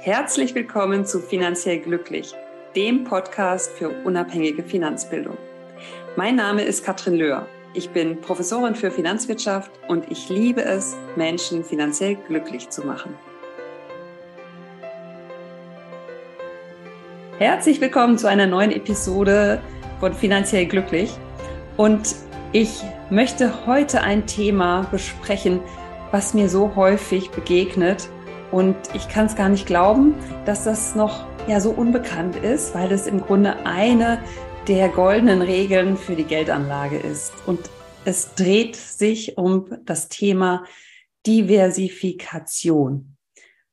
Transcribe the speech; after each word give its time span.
Herzlich 0.00 0.54
willkommen 0.54 1.04
zu 1.04 1.18
Finanziell 1.18 1.80
Glücklich, 1.80 2.32
dem 2.76 3.02
Podcast 3.02 3.72
für 3.72 3.88
unabhängige 3.88 4.62
Finanzbildung. 4.62 5.36
Mein 6.14 6.36
Name 6.36 6.62
ist 6.62 6.84
Katrin 6.84 7.16
Löhr. 7.16 7.48
Ich 7.74 7.90
bin 7.90 8.20
Professorin 8.20 8.76
für 8.76 8.92
Finanzwirtschaft 8.92 9.72
und 9.88 10.08
ich 10.08 10.28
liebe 10.28 10.62
es, 10.62 10.96
Menschen 11.16 11.64
finanziell 11.64 12.14
glücklich 12.14 12.70
zu 12.70 12.86
machen. 12.86 13.12
Herzlich 17.38 17.80
willkommen 17.80 18.18
zu 18.18 18.28
einer 18.28 18.46
neuen 18.46 18.70
Episode 18.70 19.60
von 19.98 20.14
Finanziell 20.14 20.66
Glücklich. 20.66 21.10
Und 21.76 22.14
ich 22.52 22.84
möchte 23.10 23.66
heute 23.66 24.02
ein 24.02 24.28
Thema 24.28 24.86
besprechen, 24.92 25.58
was 26.12 26.34
mir 26.34 26.48
so 26.48 26.76
häufig 26.76 27.30
begegnet 27.30 28.08
und 28.50 28.76
ich 28.94 29.08
kann 29.08 29.26
es 29.26 29.36
gar 29.36 29.48
nicht 29.48 29.66
glauben, 29.66 30.14
dass 30.46 30.64
das 30.64 30.94
noch 30.94 31.26
ja 31.48 31.60
so 31.60 31.70
unbekannt 31.70 32.36
ist, 32.36 32.74
weil 32.74 32.88
das 32.88 33.06
im 33.06 33.20
Grunde 33.20 33.66
eine 33.66 34.22
der 34.66 34.88
goldenen 34.88 35.42
Regeln 35.42 35.96
für 35.96 36.14
die 36.14 36.24
Geldanlage 36.24 36.98
ist. 36.98 37.32
Und 37.46 37.70
es 38.04 38.34
dreht 38.34 38.76
sich 38.76 39.36
um 39.36 39.66
das 39.84 40.08
Thema 40.08 40.64
Diversifikation, 41.26 43.16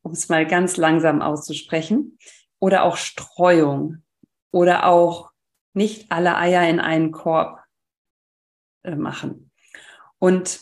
um 0.02 0.12
es 0.12 0.30
mal 0.30 0.46
ganz 0.46 0.78
langsam 0.78 1.22
auszusprechen, 1.22 2.18
oder 2.60 2.84
auch 2.84 2.98
Streuung 2.98 4.04
oder 4.52 4.88
auch 4.88 5.32
nicht 5.74 6.12
alle 6.12 6.38
Eier 6.38 6.68
in 6.70 6.80
einen 6.80 7.12
Korb 7.12 7.60
äh, 8.84 8.96
machen. 8.96 9.52
Und 10.20 10.62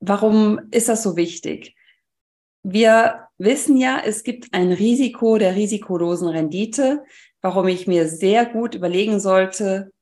warum 0.00 0.60
ist 0.70 0.88
das 0.88 1.02
so 1.02 1.16
wichtig? 1.16 1.73
Wir 2.66 3.28
wissen 3.36 3.76
ja, 3.76 4.00
es 4.02 4.24
gibt 4.24 4.54
ein 4.54 4.72
Risiko 4.72 5.36
der 5.36 5.54
risikolosen 5.54 6.28
Rendite, 6.28 7.04
warum 7.42 7.68
ich 7.68 7.86
mir 7.86 8.08
sehr 8.08 8.46
gut 8.46 8.74
überlegen 8.74 9.20
sollte, 9.20 9.92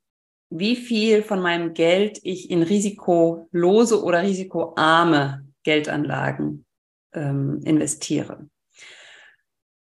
wie 0.49 0.77
viel 0.77 1.25
von 1.25 1.41
meinem 1.41 1.75
Geld 1.75 2.21
ich 2.23 2.51
in 2.51 2.63
risikolose 2.63 4.05
oder 4.05 4.23
risikoarme 4.23 5.45
Geldanlagen 5.65 6.65
ähm, 7.13 7.61
investiere. 7.65 8.49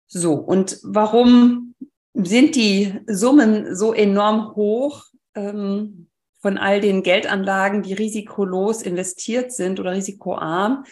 So, 0.05 0.35
und 0.35 0.79
warum 0.83 1.73
sind 2.13 2.55
die 2.55 2.93
Summen 3.07 3.75
so 3.75 3.91
enorm 3.91 4.55
hoch 4.55 5.05
ähm, 5.33 6.09
von 6.41 6.59
all 6.59 6.79
den 6.79 7.01
Geldanlagen, 7.01 7.81
die 7.81 7.93
risikolos 7.93 8.83
investiert 8.83 9.51
sind 9.51 9.79
oder 9.79 9.93
risikoarm? 9.93 10.85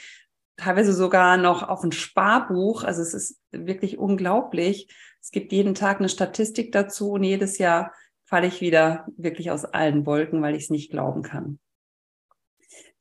Teilweise 0.57 0.93
sogar 0.93 1.37
noch 1.37 1.63
auf 1.63 1.83
ein 1.83 1.91
Sparbuch. 1.91 2.83
Also 2.83 3.01
es 3.01 3.13
ist 3.13 3.39
wirklich 3.51 3.97
unglaublich. 3.97 4.87
Es 5.21 5.31
gibt 5.31 5.51
jeden 5.51 5.75
Tag 5.75 5.99
eine 5.99 6.09
Statistik 6.09 6.71
dazu 6.71 7.11
und 7.11 7.23
jedes 7.23 7.57
Jahr 7.57 7.93
falle 8.25 8.47
ich 8.47 8.61
wieder 8.61 9.05
wirklich 9.17 9.51
aus 9.51 9.65
allen 9.65 10.05
Wolken, 10.05 10.41
weil 10.41 10.55
ich 10.55 10.63
es 10.63 10.69
nicht 10.69 10.91
glauben 10.91 11.21
kann. 11.21 11.59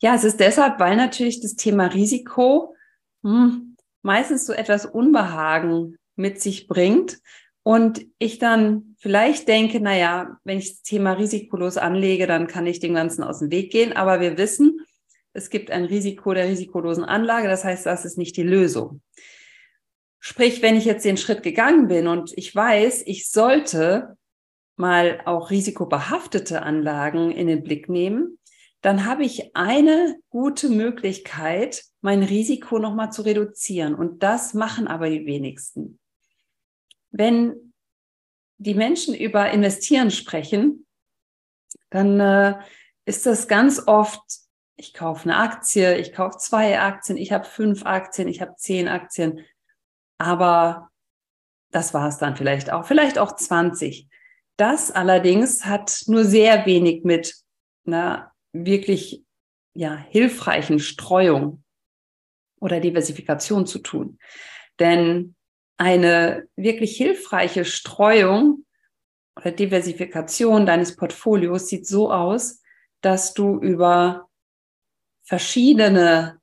Ja, 0.01 0.15
es 0.15 0.25
ist 0.25 0.41
deshalb, 0.41 0.79
weil 0.81 0.97
natürlich 0.97 1.41
das 1.41 1.55
Thema 1.55 1.87
Risiko 1.87 2.77
hm, 3.23 3.77
meistens 4.03 4.47
so 4.47 4.53
etwas 4.53 4.85
Unbehagen 4.85 5.97
mit 6.17 6.41
sich 6.41 6.67
bringt 6.67 7.21
und 7.63 8.07
ich 8.19 8.39
dann 8.39 8.95
vielleicht 8.99 9.49
denke, 9.49 9.81
na 9.81 9.97
ja, 9.97 10.39
wenn 10.45 10.59
ich 10.59 10.75
das 10.75 10.83
Thema 10.83 11.13
risikolos 11.13 11.79
anlege, 11.79 12.27
dann 12.27 12.47
kann 12.47 12.67
ich 12.67 12.79
dem 12.79 12.93
Ganzen 12.93 13.25
aus 13.25 13.39
dem 13.39 13.51
Weg 13.51 13.73
gehen. 13.73 13.95
Aber 13.95 14.21
wir 14.21 14.37
wissen, 14.37 14.81
es 15.35 15.51
gibt 15.51 15.71
ein 15.71 15.85
Risiko 15.85 16.33
der 16.33 16.49
risikolosen 16.49 17.05
Anlage. 17.05 17.49
Das 17.49 17.65
heißt, 17.65 17.85
das 17.85 18.05
ist 18.05 18.17
nicht 18.17 18.37
die 18.37 18.43
Lösung. 18.43 19.03
Sprich, 20.21 20.63
wenn 20.63 20.77
ich 20.77 20.87
jetzt 20.87 21.05
den 21.05 21.19
Schritt 21.19 21.43
gegangen 21.43 21.89
bin 21.89 22.07
und 22.07 22.33
ich 22.39 22.55
weiß, 22.55 23.03
ich 23.05 23.29
sollte 23.29 24.17
mal 24.77 25.21
auch 25.27 25.51
risikobehaftete 25.51 26.63
Anlagen 26.63 27.31
in 27.31 27.49
den 27.49 27.63
Blick 27.63 27.89
nehmen, 27.89 28.39
dann 28.81 29.07
habe 29.07 29.25
ich 29.25 29.55
eine 29.57 30.17
gute 30.31 30.69
Möglichkeit, 30.69 31.85
mein 32.01 32.23
Risiko 32.23 32.79
nochmal 32.79 33.11
zu 33.13 33.23
reduzieren. 33.23 33.95
Und 33.95 34.23
das 34.23 34.55
machen 34.55 34.87
aber 34.87 35.11
die 35.11 35.27
wenigsten. 35.27 35.99
Wenn 37.11 37.75
die 38.59 38.75
Menschen 38.75 39.15
über 39.15 39.51
Investieren 39.51 40.11
sprechen, 40.11 40.87
dann 41.91 42.21
äh, 42.21 42.55
ist 43.05 43.27
das 43.27 43.49
ganz 43.49 43.83
oft 43.87 44.44
ich 44.77 44.95
kaufe 44.95 45.25
eine 45.25 45.37
Aktie, 45.37 45.97
ich 45.99 46.13
kaufe 46.13 46.39
zwei 46.39 46.81
Aktien, 46.81 47.17
ich 47.17 47.33
habe 47.33 47.45
fünf 47.45 47.87
Aktien, 47.87 48.29
ich 48.29 48.41
habe 48.41 48.55
zehn 48.57 48.89
Aktien, 48.89 49.45
aber 50.19 50.91
das 51.71 51.95
war 51.95 52.09
es 52.09 52.19
dann 52.19 52.37
vielleicht 52.37 52.71
auch, 52.71 52.87
vielleicht 52.87 53.19
auch 53.19 53.35
20. 53.35 54.09
Das 54.57 54.91
allerdings 54.91 55.65
hat 55.65 56.03
nur 56.07 56.25
sehr 56.25 56.67
wenig 56.67 57.05
mit 57.05 57.35
einer 57.87 58.33
wirklich 58.53 59.25
ja, 59.75 59.97
hilfreichen 59.97 60.79
Streuung 60.79 61.65
oder 62.61 62.81
Diversifikation 62.81 63.67
zu 63.67 63.81
tun. 63.81 64.19
Denn 64.79 65.35
eine 65.77 66.47
wirklich 66.55 66.97
hilfreiche 66.97 67.65
Streuung 67.65 68.65
oder 69.37 69.51
Diversifikation 69.51 70.67
deines 70.67 70.95
Portfolios 70.95 71.69
sieht 71.69 71.87
so 71.87 72.13
aus, 72.13 72.63
dass 73.01 73.35
du 73.35 73.59
über 73.59 74.29
verschiedene 75.25 76.39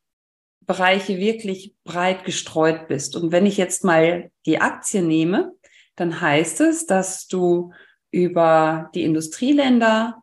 Bereiche 0.61 1.17
wirklich 1.17 1.75
breit 1.83 2.25
gestreut 2.25 2.87
bist. 2.87 3.15
Und 3.15 3.31
wenn 3.31 3.45
ich 3.45 3.57
jetzt 3.57 3.83
mal 3.83 4.31
die 4.45 4.59
Aktie 4.59 5.01
nehme, 5.01 5.53
dann 5.95 6.21
heißt 6.21 6.61
es, 6.61 6.85
dass 6.85 7.27
du 7.27 7.71
über 8.11 8.89
die 8.93 9.03
Industrieländer 9.03 10.21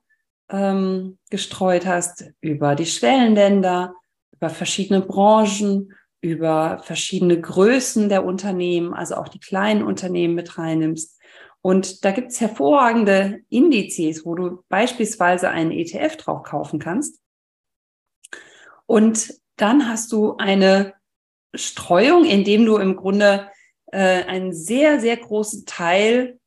ähm, 0.50 1.19
gestreut 1.30 1.86
hast, 1.86 2.24
über 2.41 2.74
die 2.74 2.86
Schwellenländer, 2.86 3.94
über 4.32 4.50
verschiedene 4.50 5.00
Branchen, 5.00 5.92
über 6.20 6.80
verschiedene 6.82 7.40
Größen 7.40 8.08
der 8.08 8.25
Unternehmen, 8.25 8.94
also 8.94 9.16
auch 9.16 9.28
die 9.28 9.40
kleinen 9.40 9.82
Unternehmen 9.82 10.34
mit 10.34 10.58
reinnimmst. 10.58 11.20
Und 11.60 12.04
da 12.04 12.12
gibt 12.12 12.32
es 12.32 12.40
hervorragende 12.40 13.40
Indizes, 13.48 14.25
wo 14.25 14.34
du 14.34 14.62
beispielsweise 14.69 15.50
einen 15.50 15.72
ETF 15.72 16.16
drauf 16.16 16.42
kaufen 16.42 16.78
kannst. 16.78 17.20
Und 18.88 19.34
dann 19.56 19.87
hast 19.87 20.12
du 20.12 20.37
eine 20.38 20.94
Streuung, 21.54 22.25
indem 22.25 22.65
du 22.65 22.78
im 22.78 22.97
Grunde 22.97 23.50
äh, 23.93 24.25
einen 24.25 24.54
sehr, 24.54 24.99
sehr 24.99 25.16
großen 25.19 25.66
Teil 25.66 26.41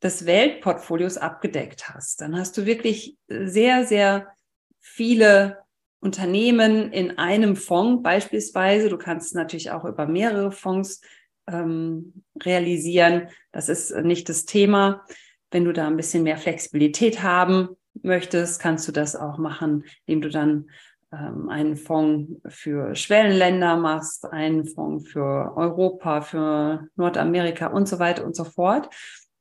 des 0.00 0.24
Weltportfolios 0.24 1.18
abgedeckt 1.18 1.88
hast. 1.88 2.20
Dann 2.20 2.36
hast 2.36 2.56
du 2.56 2.66
wirklich 2.66 3.16
sehr, 3.28 3.84
sehr 3.84 4.28
viele 4.80 5.58
Unternehmen 6.00 6.92
in 6.92 7.18
einem 7.18 7.56
Fonds 7.56 8.02
beispielsweise. 8.02 8.88
Du 8.88 8.98
kannst 8.98 9.34
natürlich 9.34 9.72
auch 9.72 9.84
über 9.84 10.06
mehrere 10.06 10.52
Fonds 10.52 11.00
ähm, 11.48 12.22
realisieren. 12.40 13.28
Das 13.50 13.68
ist 13.68 13.92
nicht 13.96 14.28
das 14.28 14.44
Thema. 14.44 15.04
Wenn 15.50 15.64
du 15.64 15.72
da 15.72 15.88
ein 15.88 15.96
bisschen 15.96 16.22
mehr 16.22 16.38
Flexibilität 16.38 17.22
haben 17.22 17.70
möchtest, 18.02 18.60
kannst 18.60 18.86
du 18.86 18.92
das 18.92 19.16
auch 19.16 19.38
machen, 19.38 19.84
indem 20.06 20.22
du 20.22 20.30
dann 20.30 20.70
ähm, 21.12 21.48
einen 21.48 21.76
Fonds 21.76 22.40
für 22.48 22.94
Schwellenländer 22.94 23.76
machst, 23.76 24.24
einen 24.24 24.64
Fonds 24.64 25.10
für 25.10 25.52
Europa, 25.56 26.22
für 26.22 26.88
Nordamerika 26.96 27.66
und 27.68 27.86
so 27.86 27.98
weiter 27.98 28.24
und 28.24 28.34
so 28.34 28.44
fort. 28.44 28.88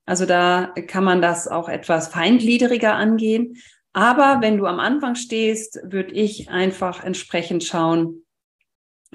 Also 0.06 0.26
da 0.26 0.74
kann 0.88 1.04
man 1.04 1.22
das 1.22 1.48
auch 1.48 1.70
etwas 1.70 2.10
feingliedriger 2.10 2.96
angehen. 2.96 3.58
Aber 3.94 4.38
wenn 4.42 4.58
du 4.58 4.66
am 4.66 4.80
Anfang 4.80 5.16
stehst, 5.16 5.80
würde 5.84 6.14
ich 6.14 6.50
einfach 6.50 7.04
entsprechend 7.04 7.64
schauen, 7.64 8.26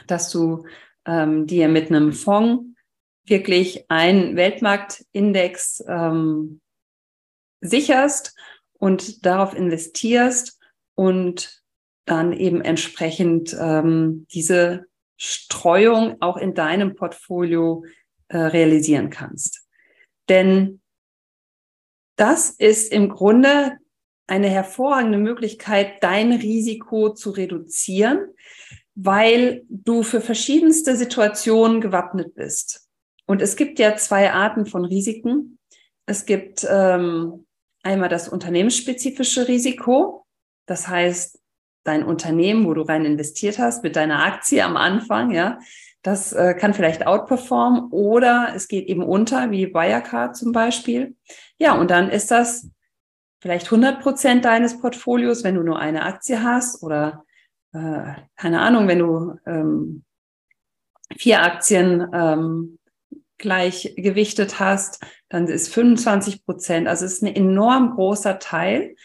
dass 0.06 0.30
du 0.30 0.66
ähm, 1.06 1.46
dir 1.46 1.68
mit 1.68 1.90
einem 1.90 2.12
Fonds 2.12 2.64
wirklich 3.24 3.90
einen 3.90 4.36
Weltmarktindex 4.36 5.84
ähm, 5.88 6.60
sicherst 7.60 8.36
und 8.78 9.26
darauf 9.26 9.54
investierst 9.54 10.60
und 10.94 11.62
dann 12.06 12.32
eben 12.32 12.62
entsprechend 12.62 13.54
ähm, 13.60 14.26
diese 14.32 14.86
Streuung 15.16 16.16
auch 16.20 16.36
in 16.36 16.54
deinem 16.54 16.94
Portfolio 16.94 17.84
äh, 18.28 18.38
realisieren 18.38 19.10
kannst. 19.10 19.66
Denn 20.28 20.80
das 22.16 22.50
ist 22.50 22.92
im 22.92 23.08
Grunde 23.08 23.76
eine 24.26 24.48
hervorragende 24.48 25.18
Möglichkeit, 25.18 26.02
dein 26.02 26.32
Risiko 26.32 27.10
zu 27.10 27.30
reduzieren, 27.30 28.18
weil 28.94 29.64
du 29.68 30.02
für 30.02 30.20
verschiedenste 30.20 30.96
Situationen 30.96 31.80
gewappnet 31.80 32.34
bist. 32.34 32.88
Und 33.26 33.42
es 33.42 33.56
gibt 33.56 33.78
ja 33.78 33.96
zwei 33.96 34.32
Arten 34.32 34.66
von 34.66 34.84
Risiken. 34.84 35.58
Es 36.06 36.24
gibt 36.24 36.66
ähm, 36.68 37.46
einmal 37.82 38.08
das 38.08 38.28
unternehmensspezifische 38.28 39.48
Risiko. 39.48 40.26
Das 40.66 40.88
heißt, 40.88 41.38
dein 41.86 42.04
Unternehmen, 42.04 42.66
wo 42.66 42.74
du 42.74 42.82
rein 42.82 43.04
investiert 43.04 43.58
hast, 43.58 43.82
mit 43.82 43.96
deiner 43.96 44.24
Aktie 44.24 44.64
am 44.64 44.76
Anfang, 44.76 45.30
ja, 45.30 45.58
Das 46.02 46.32
äh, 46.32 46.54
kann 46.54 46.74
vielleicht 46.74 47.06
outperformen 47.06 47.90
oder 47.90 48.52
es 48.54 48.68
geht 48.68 48.86
eben 48.86 49.02
unter, 49.02 49.50
wie 49.50 49.74
Wirecard 49.74 50.36
zum 50.36 50.52
Beispiel. 50.52 51.16
Ja, 51.58 51.74
und 51.74 51.90
dann 51.90 52.10
ist 52.10 52.30
das 52.30 52.70
vielleicht 53.40 53.66
100 53.66 54.00
Prozent 54.00 54.44
deines 54.44 54.80
Portfolios, 54.80 55.44
wenn 55.44 55.56
du 55.56 55.62
nur 55.62 55.78
eine 55.78 56.02
Aktie 56.02 56.42
hast 56.42 56.82
oder 56.82 57.24
äh, 57.72 58.14
keine 58.36 58.60
Ahnung, 58.60 58.88
wenn 58.88 59.00
du 59.00 59.38
ähm, 59.46 60.04
vier 61.16 61.42
Aktien 61.42 62.08
ähm, 62.12 62.78
gleich 63.38 63.94
gewichtet 63.96 64.60
hast, 64.60 65.04
dann 65.28 65.46
ist 65.46 65.72
25 65.72 66.44
Prozent. 66.44 66.88
Also 66.88 67.04
es 67.04 67.14
ist 67.14 67.22
ein 67.22 67.34
enorm 67.34 67.94
großer 67.94 68.38
Teil. 68.38 68.96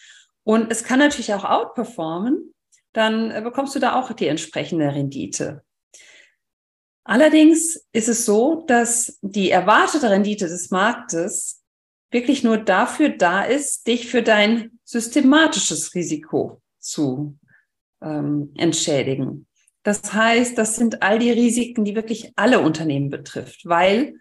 Und 0.44 0.72
es 0.72 0.84
kann 0.84 1.00
natürlich 1.00 1.34
auch 1.34 1.44
outperformen. 1.44 2.54
Dann 2.94 3.32
äh, 3.32 3.42
bekommst 3.42 3.76
du 3.76 3.80
da 3.80 4.00
auch 4.00 4.12
die 4.14 4.28
entsprechende 4.28 4.94
Rendite. 4.94 5.64
Allerdings 7.04 7.88
ist 7.94 8.10
es 8.10 8.26
so, 8.26 8.64
dass 8.68 9.18
die 9.22 9.50
erwartete 9.50 10.10
Rendite 10.10 10.48
des 10.48 10.70
Marktes 10.70 11.64
wirklich 12.12 12.44
nur 12.44 12.58
dafür 12.58 13.10
da 13.10 13.44
ist, 13.44 13.88
dich 13.88 14.08
für 14.08 14.22
dein 14.22 14.80
systematisches 14.84 15.96
Risiko 15.96 16.62
zu 16.80 17.38
ähm, 18.02 18.54
entschädigen. 18.58 19.48
Das 19.84 20.14
heißt, 20.14 20.58
das 20.58 20.76
sind 20.76 21.02
all 21.02 21.18
die 21.18 21.32
Risiken, 21.32 21.86
die 21.86 21.96
wirklich 21.96 22.34
alle 22.36 22.60
Unternehmen 22.60 23.10
betrifft, 23.10 23.66
weil 23.66 24.16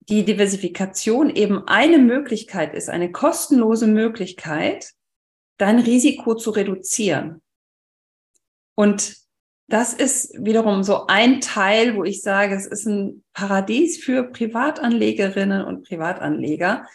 die 0.00 0.24
Diversifikation 0.24 1.30
eben 1.30 1.66
eine 1.68 1.98
Möglichkeit 1.98 2.74
ist, 2.74 2.88
eine 2.88 3.12
kostenlose 3.12 3.86
Möglichkeit, 3.86 4.92
dein 5.58 5.78
Risiko 5.78 6.34
zu 6.34 6.50
reduzieren. 6.50 7.42
Und 8.78 9.16
das 9.66 9.92
ist 9.92 10.32
wiederum 10.38 10.84
so 10.84 11.08
ein 11.08 11.40
Teil, 11.40 11.96
wo 11.96 12.04
ich 12.04 12.22
sage, 12.22 12.54
es 12.54 12.64
ist 12.64 12.86
ein 12.86 13.24
Paradies 13.32 13.98
für 13.98 14.22
Privatanlegerinnen 14.22 15.64
und 15.64 15.84
Privatanleger. 15.84 16.86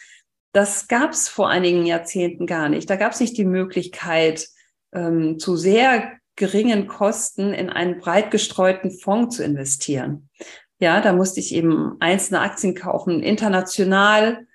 Das 0.54 0.88
gab 0.88 1.10
es 1.10 1.28
vor 1.28 1.50
einigen 1.50 1.84
Jahrzehnten 1.84 2.46
gar 2.46 2.70
nicht. 2.70 2.88
Da 2.88 2.96
gab 2.96 3.12
es 3.12 3.20
nicht 3.20 3.36
die 3.36 3.44
Möglichkeit, 3.44 4.48
ähm, 4.94 5.38
zu 5.38 5.56
sehr 5.56 6.12
geringen 6.36 6.86
Kosten 6.86 7.52
in 7.52 7.68
einen 7.68 7.98
breit 7.98 8.30
gestreuten 8.30 8.90
Fonds 8.90 9.36
zu 9.36 9.44
investieren. 9.44 10.30
Ja, 10.78 11.02
da 11.02 11.12
musste 11.12 11.40
ich 11.40 11.54
eben 11.54 11.96
einzelne 12.00 12.40
Aktien 12.40 12.74
kaufen, 12.74 13.22
international. 13.22 14.46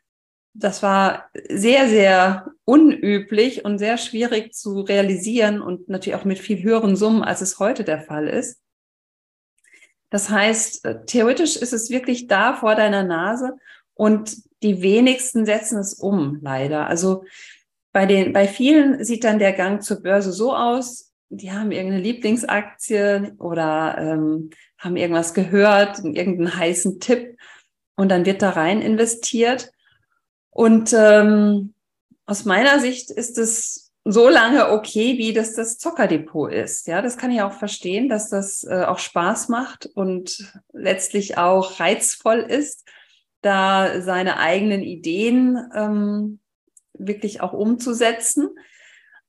Das 0.56 0.82
war 0.82 1.30
sehr, 1.48 1.88
sehr 1.90 2.48
unüblich 2.70 3.66
und 3.66 3.80
sehr 3.80 3.98
schwierig 3.98 4.54
zu 4.54 4.82
realisieren 4.82 5.60
und 5.60 5.90
natürlich 5.90 6.20
auch 6.20 6.24
mit 6.24 6.38
viel 6.38 6.62
höheren 6.62 6.96
Summen, 6.96 7.24
als 7.24 7.42
es 7.42 7.58
heute 7.58 7.84
der 7.84 8.00
Fall 8.00 8.28
ist. 8.28 8.62
Das 10.12 10.30
heißt, 10.30 10.86
äh, 10.86 11.06
theoretisch 11.08 11.56
ist 11.56 11.74
es 11.74 11.90
wirklich 11.90 12.28
da 12.28 12.54
vor 12.54 12.76
deiner 12.76 13.02
Nase 13.02 13.58
und 13.96 14.38
die 14.62 14.84
wenigsten 14.84 15.48
setzen 15.48 15.80
es 15.80 15.96
um, 15.96 16.38
leider. 16.44 16.86
Also 16.86 17.24
bei 17.92 18.06
den, 18.06 18.34
bei 18.34 18.48
vielen 18.48 19.04
sieht 19.04 19.24
dann 19.24 19.40
der 19.40 19.54
Gang 19.54 19.82
zur 19.82 20.04
Börse 20.04 20.32
so 20.32 20.56
aus, 20.56 21.12
die 21.30 21.52
haben 21.52 21.72
irgendeine 21.72 22.04
Lieblingsaktie 22.04 23.34
oder 23.40 23.98
ähm, 23.98 24.52
haben 24.78 24.96
irgendwas 24.96 25.34
gehört, 25.34 26.04
irgendeinen 26.04 26.56
heißen 26.56 27.00
Tipp 27.00 27.36
und 27.96 28.10
dann 28.10 28.28
wird 28.28 28.44
da 28.44 28.52
rein 28.52 28.84
investiert. 28.84 29.72
Und 30.52 30.94
ähm, 30.96 31.74
aus 32.30 32.46
meiner 32.46 32.80
Sicht 32.80 33.10
ist 33.10 33.40
es 33.40 33.92
so 34.06 34.30
lange 34.30 34.70
okay, 34.70 35.18
wie 35.18 35.34
das 35.34 35.56
das 35.56 35.80
Zockerdepot 35.80 36.54
ist. 36.54 36.88
Ja, 36.88 37.02
das 37.02 37.18
kann 37.18 37.32
ich 37.32 37.42
auch 37.42 37.54
verstehen, 37.54 38.08
dass 38.08 38.30
das 38.30 38.64
äh, 38.64 38.84
auch 38.84 39.00
Spaß 39.00 39.50
macht 39.50 39.88
und 39.88 40.54
letztlich 40.72 41.38
auch 41.40 41.80
reizvoll 41.80 42.40
ist, 42.40 42.88
da 43.42 44.02
seine 44.02 44.38
eigenen 44.38 44.84
Ideen 44.84 45.58
ähm, 45.74 46.40
wirklich 46.94 47.42
auch 47.42 47.54
umzusetzen. 47.54 48.50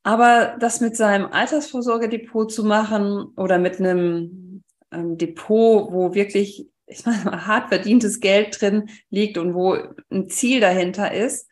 Aber 0.03 0.57
das 0.61 0.81
mit 0.81 0.95
seinem 0.95 1.27
Altersvorsorgedepot 1.27 2.53
zu 2.53 2.65
machen 2.65 3.33
oder 3.37 3.59
mit 3.59 3.79
einem 3.79 4.63
ähm, 4.93 5.17
Depot, 5.17 5.91
wo 5.91 6.15
wirklich, 6.15 6.69
ich 6.87 7.07
meine, 7.07 7.47
hart 7.47 7.69
verdientes 7.69 8.21
Geld 8.21 8.61
drin 8.61 8.91
liegt 9.09 9.39
und 9.39 9.55
wo 9.55 9.79
ein 10.11 10.29
Ziel 10.29 10.61
dahinter 10.61 11.13
ist 11.13 11.50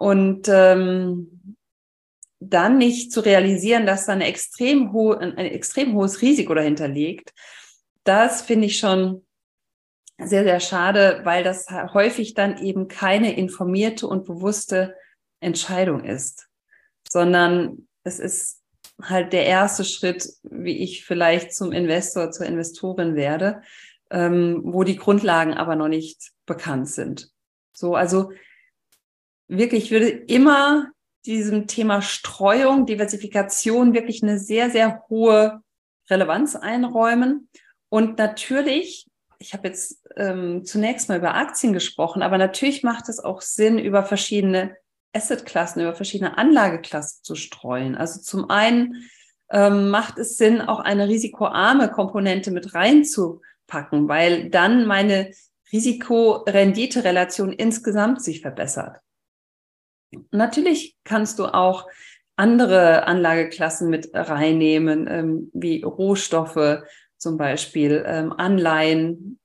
und 0.00 0.48
ähm, 0.48 1.56
dann 2.40 2.78
nicht 2.78 3.12
zu 3.12 3.20
realisieren, 3.20 3.84
dass 3.84 4.06
da 4.06 4.12
eine 4.12 4.24
extrem 4.24 4.94
hohe, 4.94 5.18
ein, 5.18 5.36
ein 5.36 5.44
extrem 5.44 5.94
hohes 5.94 6.22
Risiko 6.22 6.54
dahinter 6.54 6.88
liegt, 6.88 7.34
das 8.04 8.40
finde 8.40 8.66
ich 8.66 8.78
schon 8.78 9.26
sehr, 10.16 10.44
sehr 10.44 10.60
schade, 10.60 11.20
weil 11.24 11.44
das 11.44 11.66
häufig 11.92 12.32
dann 12.32 12.56
eben 12.62 12.88
keine 12.88 13.36
informierte 13.36 14.06
und 14.06 14.24
bewusste 14.24 14.96
Entscheidung 15.40 16.02
ist, 16.02 16.48
sondern 17.06 17.86
es 18.02 18.20
ist 18.20 18.62
halt 19.02 19.34
der 19.34 19.44
erste 19.44 19.84
Schritt, 19.84 20.30
wie 20.44 20.78
ich 20.78 21.04
vielleicht 21.04 21.54
zum 21.54 21.72
Investor, 21.72 22.30
zur 22.30 22.46
Investorin 22.46 23.16
werde, 23.16 23.60
ähm, 24.10 24.62
wo 24.64 24.82
die 24.82 24.96
Grundlagen 24.96 25.52
aber 25.52 25.76
noch 25.76 25.88
nicht 25.88 26.32
bekannt 26.46 26.88
sind. 26.88 27.30
So, 27.74 27.94
also 27.94 28.32
wirklich, 29.50 29.84
ich 29.84 29.90
würde 29.90 30.08
immer 30.08 30.90
diesem 31.26 31.66
Thema 31.66 32.00
Streuung, 32.00 32.86
Diversifikation 32.86 33.92
wirklich 33.92 34.22
eine 34.22 34.38
sehr, 34.38 34.70
sehr 34.70 35.04
hohe 35.08 35.60
Relevanz 36.08 36.56
einräumen. 36.56 37.48
Und 37.88 38.18
natürlich, 38.18 39.06
ich 39.38 39.52
habe 39.52 39.68
jetzt 39.68 40.02
ähm, 40.16 40.64
zunächst 40.64 41.08
mal 41.08 41.18
über 41.18 41.34
Aktien 41.34 41.72
gesprochen, 41.72 42.22
aber 42.22 42.38
natürlich 42.38 42.82
macht 42.82 43.08
es 43.08 43.18
auch 43.18 43.42
Sinn, 43.42 43.78
über 43.78 44.04
verschiedene 44.04 44.76
Assetklassen, 45.12 45.82
über 45.82 45.94
verschiedene 45.94 46.38
Anlageklassen 46.38 47.22
zu 47.22 47.34
streuen. 47.34 47.96
Also 47.96 48.20
zum 48.20 48.48
einen 48.48 49.08
ähm, 49.50 49.90
macht 49.90 50.18
es 50.18 50.36
Sinn, 50.36 50.60
auch 50.60 50.80
eine 50.80 51.08
risikoarme 51.08 51.90
Komponente 51.90 52.50
mit 52.50 52.74
reinzupacken, 52.74 54.08
weil 54.08 54.48
dann 54.50 54.86
meine 54.86 55.32
Risiko-Rendite-Relation 55.72 57.52
insgesamt 57.52 58.22
sich 58.22 58.40
verbessert. 58.40 59.00
Natürlich 60.30 60.96
kannst 61.04 61.38
du 61.38 61.46
auch 61.46 61.86
andere 62.36 63.06
Anlageklassen 63.06 63.90
mit 63.90 64.10
reinnehmen, 64.14 65.06
ähm, 65.08 65.50
wie 65.52 65.82
Rohstoffe 65.82 66.82
zum 67.18 67.36
Beispiel, 67.36 68.02
ähm, 68.06 68.32
Anleihen. 68.32 69.38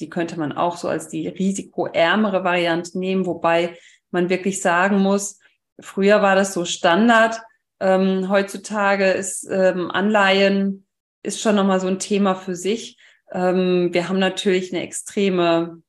Die 0.00 0.10
könnte 0.10 0.38
man 0.38 0.52
auch 0.52 0.76
so 0.76 0.88
als 0.88 1.08
die 1.08 1.28
risikoärmere 1.28 2.42
Variante 2.42 2.98
nehmen, 2.98 3.26
wobei 3.26 3.76
man 4.10 4.30
wirklich 4.30 4.60
sagen 4.60 4.98
muss, 4.98 5.38
früher 5.80 6.22
war 6.22 6.34
das 6.34 6.52
so 6.52 6.64
Standard. 6.64 7.40
Ähm, 7.78 8.28
heutzutage 8.28 9.10
ist 9.10 9.48
ähm, 9.50 9.90
Anleihen 9.90 10.86
ist 11.22 11.40
schon 11.40 11.54
nochmal 11.54 11.80
so 11.80 11.86
ein 11.86 11.98
Thema 11.98 12.34
für 12.34 12.56
sich. 12.56 12.98
Ähm, 13.30 13.92
wir 13.92 14.08
haben 14.08 14.18
natürlich 14.18 14.72
eine 14.72 14.82
extreme 14.82 15.82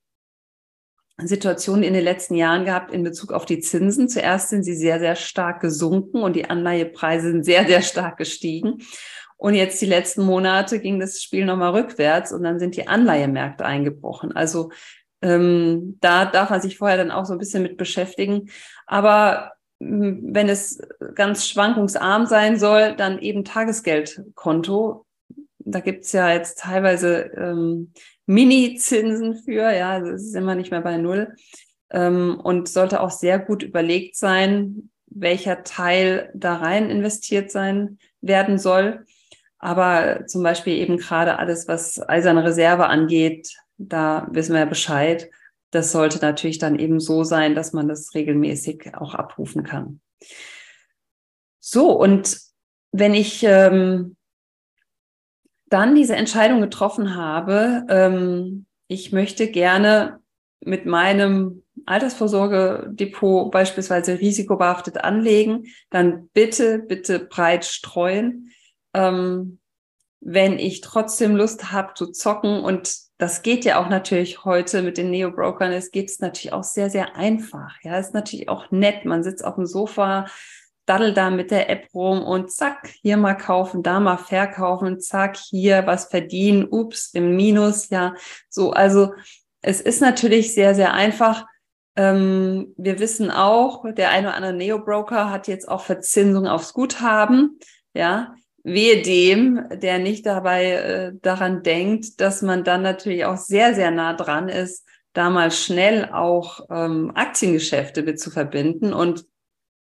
Situation 1.28 1.84
in 1.84 1.94
den 1.94 2.04
letzten 2.04 2.36
Jahren 2.36 2.66
gehabt 2.66 2.94
in 2.94 3.04
Bezug 3.04 3.32
auf 3.32 3.46
die 3.46 3.60
Zinsen. 3.60 4.10
Zuerst 4.10 4.50
sind 4.50 4.64
sie 4.64 4.76
sehr, 4.76 5.00
sehr 5.00 5.16
stark 5.16 5.62
gesunken 5.62 6.22
und 6.24 6.36
die 6.36 6.50
Anleihepreise 6.50 7.32
sind 7.32 7.46
sehr, 7.46 7.66
sehr 7.66 7.82
stark 7.82 8.18
gestiegen. 8.18 8.80
Und 9.38 9.56
jetzt 9.56 9.82
die 9.82 9.88
letzten 9.88 10.24
Monate 10.24 10.80
ging 10.80 11.00
das 11.00 11.22
Spiel 11.22 11.46
nochmal 11.46 11.72
rückwärts 11.72 12.32
und 12.32 12.44
dann 12.44 12.60
sind 12.60 12.76
die 12.76 12.88
Anleihemärkte 12.88 13.66
eingebrochen. 13.66 14.34
Also 14.34 14.70
ähm, 15.24 15.98
da 16.00 16.26
darf 16.26 16.50
man 16.50 16.62
sich 16.62 16.78
vorher 16.78 16.98
dann 16.98 17.12
auch 17.12 17.26
so 17.26 17.34
ein 17.34 17.40
bisschen 17.40 17.64
mit 17.64 17.78
beschäftigen. 17.78 18.50
Aber 18.86 19.54
hm, 19.82 20.22
wenn 20.34 20.48
es 20.48 20.80
ganz 21.16 21.48
schwankungsarm 21.48 22.28
sein 22.28 22.60
soll, 22.60 22.96
dann 22.96 23.20
eben 23.20 23.44
Tagesgeldkonto. 23.44 25.06
Da 25.58 25.80
gibt's 25.80 26.12
ja 26.12 26.32
jetzt 26.32 26.60
teilweise 26.60 27.32
ähm, 27.36 27.94
Mini-Zinsen 28.26 29.36
für, 29.36 29.74
ja, 29.74 29.92
also 29.92 30.12
es 30.12 30.24
ist 30.24 30.36
immer 30.36 30.56
nicht 30.56 30.72
mehr 30.72 30.82
bei 30.82 30.98
Null. 30.98 31.36
Ähm, 31.90 32.40
und 32.42 32.70
sollte 32.70 33.02
auch 33.02 33.12
sehr 33.12 33.40
gut 33.40 33.64
überlegt 33.64 34.16
sein, 34.16 34.90
welcher 35.08 35.64
Teil 35.64 36.32
da 36.34 36.56
rein 36.56 36.90
investiert 36.90 37.52
sein 37.52 37.98
werden 38.22 38.58
soll. 38.58 39.06
Aber 39.60 40.26
zum 40.26 40.42
Beispiel 40.42 40.74
eben 40.74 40.98
gerade 40.98 41.38
alles, 41.38 41.68
was 41.68 42.02
eiserne 42.08 42.44
Reserve 42.44 42.88
angeht, 42.88 43.54
da 43.78 44.28
wissen 44.32 44.54
wir 44.54 44.62
ja 44.62 44.66
Bescheid. 44.66 45.30
Das 45.72 45.92
sollte 45.92 46.20
natürlich 46.20 46.58
dann 46.58 46.80
eben 46.80 47.00
so 47.00 47.24
sein, 47.24 47.56
dass 47.56 47.74
man 47.74 47.88
das 47.88 48.14
regelmäßig 48.14 48.96
auch 48.96 49.14
abrufen 49.14 49.64
kann. 49.64 50.02
So, 51.60 51.92
und 51.92 52.40
wenn 52.92 53.14
ich 53.14 53.44
ähm, 53.44 54.16
dann 55.72 55.96
diese 55.96 56.16
Entscheidung 56.16 56.62
getroffen 56.62 57.16
habe, 57.16 57.86
ähm, 57.90 58.66
ich 58.88 59.12
möchte 59.12 59.48
gerne 59.48 60.20
mit 60.60 60.86
meinem 60.86 61.64
Altersvorsorgedepot 61.86 63.52
beispielsweise 63.52 64.20
risikobehaftet 64.20 65.04
anlegen, 65.04 65.66
dann 65.90 66.28
bitte, 66.34 66.80
bitte 66.80 67.20
breit 67.20 67.66
streuen. 67.66 68.52
Ähm, 68.94 69.60
wenn 70.20 70.60
ich 70.60 70.82
trotzdem 70.82 71.36
Lust 71.36 71.72
habe 71.72 71.96
zu 71.96 72.12
zocken 72.12 72.64
und 72.64 72.96
das 73.18 73.42
geht 73.42 73.66
ja 73.66 73.82
auch 73.82 73.90
natürlich 73.90 74.46
heute 74.46 74.82
mit 74.82 74.98
den 74.98 75.10
Neo-Brokern. 75.10 75.72
Es 75.72 75.92
geht 75.92 76.10
es 76.10 76.20
natürlich 76.20 76.54
auch 76.54 76.64
sehr, 76.64 76.90
sehr 76.90 77.16
einfach. 77.16 77.76
Ja, 77.82 77.98
ist 77.98 78.14
natürlich 78.14 78.50
auch 78.50 78.72
nett. 78.72 79.06
Man 79.06 79.24
sitzt 79.24 79.46
auf 79.46 79.56
dem 79.56 79.66
Sofa, 79.66 80.26
daddelt 80.86 81.18
da 81.18 81.30
mit 81.30 81.52
der 81.52 81.70
App 81.70 81.88
rum 81.94 82.24
und 82.24 82.52
zack, 82.52 82.90
hier 83.02 83.18
mal 83.18 83.36
kaufen, 83.36 83.84
da 83.84 84.00
mal 84.00 84.18
verkaufen, 84.18 85.00
zack, 85.00 85.38
hier 85.38 85.86
was 85.86 86.06
verdienen, 86.06 86.68
ups, 86.70 87.12
im 87.14 87.36
Minus, 87.36 87.90
ja, 87.90 88.16
so. 88.50 88.72
Also 88.72 89.14
es 89.62 89.82
ist 89.82 90.02
natürlich 90.02 90.54
sehr, 90.54 90.76
sehr 90.76 90.94
einfach. 90.94 91.46
Ähm, 91.96 92.74
wir 92.78 93.00
wissen 93.00 93.32
auch, 93.32 93.84
der 93.94 94.10
eine 94.10 94.28
oder 94.28 94.36
andere 94.36 94.54
Neo-Broker 94.54 95.30
hat 95.30 95.48
jetzt 95.48 95.68
auch 95.68 95.84
Verzinsung 95.84 96.48
aufs 96.48 96.74
Guthaben. 96.74 97.60
Ja, 97.94 98.34
wehe 98.64 99.02
dem, 99.02 99.68
der 99.72 100.00
nicht 100.00 100.26
dabei 100.26 100.72
äh, 100.72 101.12
daran 101.22 101.64
denkt, 101.64 102.22
dass 102.22 102.42
man 102.42 102.64
dann 102.64 102.82
natürlich 102.82 103.26
auch 103.26 103.38
sehr, 103.38 103.74
sehr 103.76 103.92
nah 103.92 104.14
dran 104.14 104.50
ist, 104.50 104.86
da 105.14 105.30
mal 105.30 105.52
schnell 105.52 106.10
auch 106.12 106.62
ähm, 106.70 107.12
Aktiengeschäfte 107.16 108.04
mit 108.04 108.20
zu 108.20 108.32
verbinden. 108.32 108.94
Und 108.94 109.26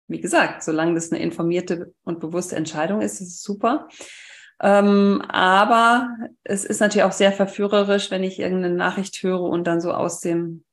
wie 0.08 0.20
gesagt, 0.20 0.62
solange 0.62 0.94
das 0.94 1.10
eine 1.10 1.20
informierte 1.20 1.92
und 2.04 2.20
bewusste 2.20 2.56
Entscheidung 2.56 3.00
ist, 3.00 3.20
ist 3.20 3.28
es 3.28 3.42
super. 3.42 3.88
Ähm, 4.62 5.22
aber 5.28 6.16
es 6.44 6.64
ist 6.64 6.80
natürlich 6.80 7.04
auch 7.04 7.12
sehr 7.12 7.32
verführerisch, 7.32 8.10
wenn 8.10 8.22
ich 8.22 8.38
irgendeine 8.38 8.74
Nachricht 8.74 9.22
höre 9.22 9.42
und 9.42 9.66
dann 9.66 9.80
so 9.80 9.92
aus 9.92 10.20
dem 10.20 10.64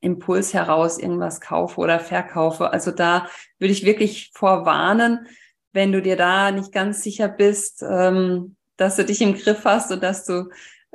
Impuls 0.00 0.54
heraus 0.54 0.98
irgendwas 0.98 1.40
kaufe 1.40 1.80
oder 1.80 1.98
verkaufe. 1.98 2.72
Also 2.72 2.90
da 2.90 3.28
würde 3.58 3.72
ich 3.72 3.84
wirklich 3.84 4.30
vorwarnen, 4.34 5.26
wenn 5.72 5.92
du 5.92 6.00
dir 6.00 6.16
da 6.16 6.52
nicht 6.52 6.72
ganz 6.72 7.02
sicher 7.02 7.28
bist, 7.28 7.82
ähm, 7.82 8.56
dass 8.76 8.96
du 8.96 9.04
dich 9.04 9.20
im 9.20 9.34
Griff 9.34 9.64
hast 9.64 9.90
und 9.90 10.02
dass 10.02 10.24
du 10.24 10.50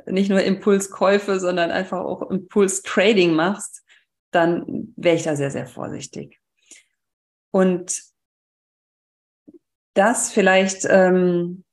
nicht 0.06 0.30
nur 0.30 0.42
Impulskäufe, 0.42 1.38
sondern 1.38 1.70
einfach 1.70 2.00
auch 2.00 2.30
Impulstrading 2.30 3.34
machst, 3.34 3.82
dann 4.30 4.92
wäre 4.96 5.16
ich 5.16 5.22
da 5.22 5.36
sehr, 5.36 5.50
sehr 5.50 5.66
vorsichtig. 5.66 6.39
Und 7.50 8.02
das 9.94 10.32
vielleicht 10.32 10.86
ähm, 10.88 11.64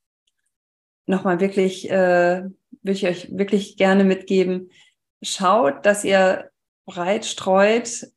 nochmal 1.06 1.40
wirklich, 1.40 1.90
äh, 1.90 2.44
würde 2.44 2.92
ich 2.92 3.06
euch 3.06 3.30
wirklich 3.32 3.78
gerne 3.78 4.04
mitgeben. 4.04 4.72
Schaut, 5.22 5.86
dass 5.86 6.04
ihr 6.04 6.52
breit 6.86 7.26
streut. 7.26 8.08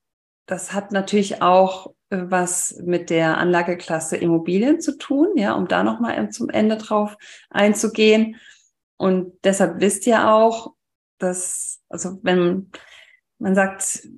Das 0.47 0.73
hat 0.73 0.93
natürlich 0.93 1.43
auch 1.43 1.95
was 2.11 2.77
mit 2.85 3.09
der 3.09 3.39
Anlageklasse 3.39 4.17
Immobilien 4.17 4.81
zu 4.81 4.99
tun, 4.99 5.37
ja, 5.37 5.55
um 5.55 5.69
da 5.69 5.85
nochmal 5.85 6.31
zum 6.31 6.51
Ende 6.51 6.77
drauf 6.77 7.17
einzugehen. 7.51 8.37
Und 8.97 9.33
deshalb 9.45 9.81
wisst 9.81 10.07
ihr 10.07 10.29
auch, 10.29 10.75
dass, 11.19 11.81
also 11.89 12.19
wenn 12.23 12.71
man 13.39 13.55
sagt, 13.55 14.09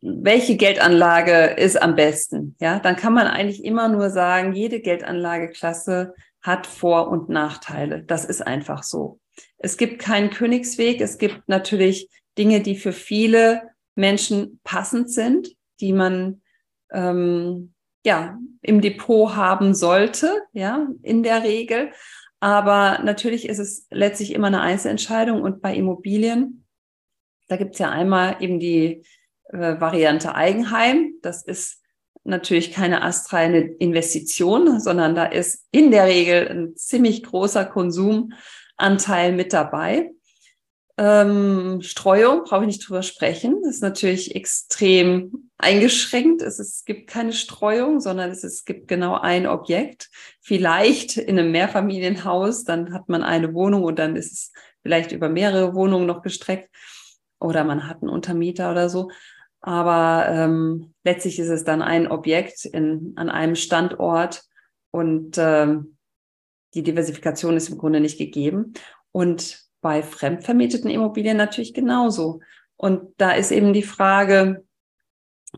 welche 0.00 0.56
Geldanlage 0.56 1.54
ist 1.56 1.80
am 1.80 1.96
besten, 1.96 2.56
ja, 2.60 2.78
dann 2.78 2.96
kann 2.96 3.12
man 3.12 3.26
eigentlich 3.26 3.64
immer 3.64 3.88
nur 3.88 4.10
sagen, 4.10 4.54
jede 4.54 4.80
Geldanlageklasse 4.80 6.14
hat 6.40 6.66
Vor- 6.66 7.08
und 7.08 7.28
Nachteile. 7.28 8.02
Das 8.02 8.24
ist 8.24 8.46
einfach 8.46 8.82
so. 8.82 9.20
Es 9.58 9.76
gibt 9.76 10.00
keinen 10.00 10.30
Königsweg. 10.30 11.00
Es 11.00 11.18
gibt 11.18 11.48
natürlich 11.48 12.08
Dinge, 12.38 12.60
die 12.60 12.76
für 12.76 12.92
viele 12.92 13.62
Menschen 13.94 14.60
passend 14.62 15.10
sind, 15.10 15.56
die 15.80 15.92
man 15.92 16.42
ähm, 16.92 17.74
ja 18.04 18.38
im 18.62 18.80
Depot 18.80 19.34
haben 19.34 19.74
sollte, 19.74 20.42
ja 20.52 20.86
in 21.02 21.22
der 21.22 21.42
Regel. 21.42 21.90
Aber 22.40 23.00
natürlich 23.02 23.48
ist 23.48 23.58
es 23.58 23.86
letztlich 23.90 24.32
immer 24.32 24.46
eine 24.46 24.60
Einzelentscheidung 24.60 25.42
und 25.42 25.60
bei 25.60 25.74
Immobilien, 25.74 26.64
da 27.48 27.56
gibt 27.56 27.74
es 27.74 27.78
ja 27.78 27.90
einmal 27.90 28.36
eben 28.40 28.60
die 28.60 29.04
äh, 29.48 29.80
Variante 29.80 30.34
Eigenheim. 30.34 31.14
Das 31.22 31.42
ist 31.42 31.82
natürlich 32.24 32.72
keine 32.72 33.02
astreine 33.02 33.60
Investition, 33.60 34.80
sondern 34.80 35.14
da 35.14 35.24
ist 35.26 35.66
in 35.70 35.90
der 35.90 36.06
Regel 36.06 36.48
ein 36.48 36.76
ziemlich 36.76 37.22
großer 37.22 37.64
Konsumanteil 37.64 39.32
mit 39.32 39.52
dabei. 39.52 40.10
Ähm, 40.98 41.82
Streuung 41.82 42.44
brauche 42.44 42.62
ich 42.62 42.68
nicht 42.68 42.88
drüber 42.88 43.02
sprechen. 43.02 43.60
Das 43.62 43.76
ist 43.76 43.82
natürlich 43.82 44.34
extrem 44.34 45.50
eingeschränkt. 45.58 46.40
Es, 46.40 46.58
ist, 46.58 46.76
es 46.76 46.84
gibt 46.84 47.08
keine 47.08 47.34
Streuung, 47.34 48.00
sondern 48.00 48.30
es, 48.30 48.44
ist, 48.44 48.54
es 48.54 48.64
gibt 48.64 48.88
genau 48.88 49.14
ein 49.14 49.46
Objekt. 49.46 50.08
Vielleicht 50.40 51.18
in 51.18 51.38
einem 51.38 51.52
Mehrfamilienhaus, 51.52 52.64
dann 52.64 52.94
hat 52.94 53.08
man 53.08 53.22
eine 53.22 53.52
Wohnung 53.52 53.84
und 53.84 53.98
dann 53.98 54.16
ist 54.16 54.32
es 54.32 54.52
vielleicht 54.82 55.12
über 55.12 55.28
mehrere 55.28 55.74
Wohnungen 55.74 56.06
noch 56.06 56.22
gestreckt. 56.22 56.70
Oder 57.38 57.64
man 57.64 57.86
hat 57.86 58.00
einen 58.00 58.10
Untermieter 58.10 58.70
oder 58.70 58.88
so. 58.88 59.10
Aber 59.60 60.26
ähm, 60.28 60.94
letztlich 61.04 61.38
ist 61.38 61.48
es 61.48 61.64
dann 61.64 61.82
ein 61.82 62.08
Objekt 62.08 62.64
in, 62.64 63.12
an 63.16 63.30
einem 63.30 63.56
Standort 63.56 64.42
und 64.90 65.36
ähm, 65.38 65.96
die 66.74 66.82
Diversifikation 66.82 67.56
ist 67.56 67.68
im 67.68 67.78
Grunde 67.78 68.00
nicht 68.00 68.18
gegeben. 68.18 68.74
Und 69.12 69.60
bei 69.80 70.02
fremdvermieteten 70.02 70.90
Immobilien 70.90 71.36
natürlich 71.36 71.74
genauso. 71.74 72.40
Und 72.76 73.14
da 73.16 73.32
ist 73.32 73.50
eben 73.50 73.72
die 73.72 73.82
Frage, 73.82 74.64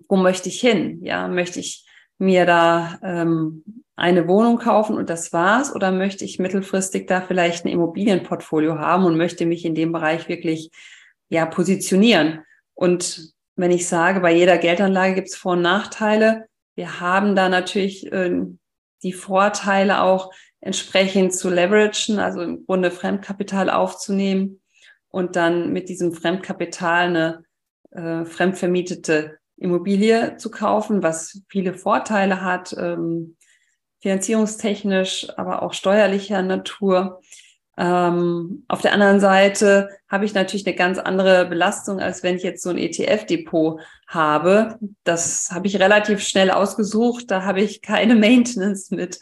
wo 0.09 0.17
möchte 0.17 0.49
ich 0.49 0.61
hin? 0.61 1.03
Ja, 1.03 1.29
möchte 1.29 1.61
ich 1.61 1.87
mir 2.19 2.47
da 2.47 2.99
ähm, 3.03 3.65
eine 3.97 4.29
Wohnung 4.29 4.59
kaufen 4.59 4.97
und 4.97 5.11
das 5.11 5.33
war's? 5.33 5.75
Oder 5.75 5.91
möchte 5.91 6.25
ich 6.25 6.39
mittelfristig 6.39 7.07
da 7.09 7.21
vielleicht 7.21 7.65
ein 7.65 7.69
Immobilienportfolio 7.69 8.79
haben 8.79 9.05
und 9.05 9.17
möchte 9.17 9.45
mich 9.45 9.65
in 9.65 9.75
dem 9.75 9.93
Bereich 9.93 10.29
wirklich 10.29 10.71
ja 11.29 11.47
positionieren? 11.47 12.45
Und 12.75 13.33
wenn 13.59 13.71
ich 13.71 13.89
sage, 13.89 14.21
bei 14.21 14.33
jeder 14.33 14.57
Geldanlage 14.57 15.15
gibt 15.15 15.29
es 15.29 15.37
Vor- 15.37 15.53
und 15.53 15.63
Nachteile, 15.63 16.47
wir 16.75 17.01
haben 17.01 17.35
da 17.35 17.49
natürlich 17.49 18.11
äh, 18.13 18.41
die 19.03 19.13
Vorteile 19.13 20.03
auch 20.03 20.33
entsprechend 20.61 21.35
zu 21.35 21.51
leveragen, 21.51 22.19
also 22.19 22.41
im 22.41 22.65
Grunde 22.67 22.91
Fremdkapital 22.91 23.69
aufzunehmen 23.69 24.61
und 25.09 25.37
dann 25.37 25.73
mit 25.73 25.89
diesem 25.89 26.13
Fremdkapital 26.13 27.09
eine 27.09 27.45
äh, 27.91 28.25
fremdvermietete 28.25 29.39
Immobilie 29.57 30.37
zu 30.37 30.51
kaufen, 30.51 31.03
was 31.03 31.43
viele 31.49 31.75
Vorteile 31.75 32.43
hat, 32.43 32.75
ähm, 32.79 33.37
finanzierungstechnisch, 34.01 35.29
aber 35.37 35.63
auch 35.63 35.73
steuerlicher 35.73 36.43
Natur. 36.43 37.21
Ähm, 37.81 38.65
auf 38.67 38.83
der 38.83 38.93
anderen 38.93 39.21
Seite 39.21 39.89
habe 40.09 40.25
ich 40.25 40.35
natürlich 40.35 40.67
eine 40.67 40.75
ganz 40.75 40.99
andere 40.99 41.47
Belastung, 41.47 42.01
als 42.01 42.25
wenn 42.25 42.35
ich 42.35 42.43
jetzt 42.43 42.63
so 42.63 42.71
ein 42.71 42.79
ETF-Depot 42.79 43.81
habe. 44.09 44.79
Das 45.05 45.51
habe 45.53 45.69
ich 45.69 45.79
relativ 45.79 46.21
schnell 46.21 46.51
ausgesucht. 46.51 47.31
Da 47.31 47.45
habe 47.45 47.61
ich 47.61 47.81
keine 47.81 48.15
Maintenance 48.17 48.91
mit. 48.91 49.21